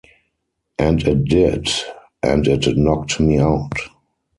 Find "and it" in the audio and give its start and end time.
0.79-1.25, 2.23-2.65